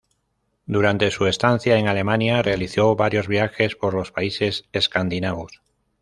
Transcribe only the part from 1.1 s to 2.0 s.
su estancia en